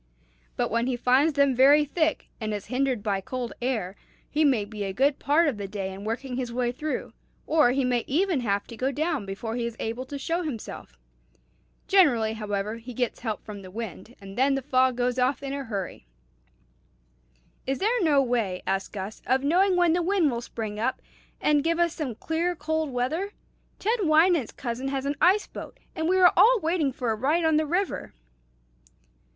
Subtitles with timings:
[0.55, 3.95] But when he finds them very thick, and is hindered by cold air,
[4.27, 7.13] he may be a good part of the day in working his way through,
[7.45, 10.97] or he may even have to go down before he is able to show himself.
[11.87, 15.53] Generally, however, he gets help from the wind, and then the fog goes off in
[15.53, 16.07] a hurry."
[17.67, 20.99] "Is there no way," asked Gus, "of knowing when the wind will spring up,
[21.39, 23.33] and give us some clear cold weather?
[23.77, 27.45] Ted Wynant's cousin has an ice boat, and we are all waiting for a ride
[27.45, 28.15] on the river."